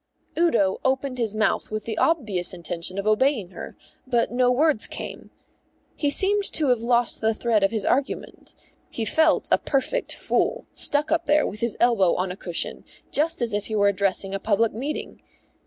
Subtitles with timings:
[0.35, 3.77] Udo opened his mouth with the obvious intention of obeying her,
[4.07, 5.29] but no words came.
[5.95, 8.55] He seemed to have lost the thread of his argument.
[8.89, 13.43] He felt a perfect fool, stuck up there with his elbow on a cushion, just
[13.43, 15.21] as if he were addressing a public meeting.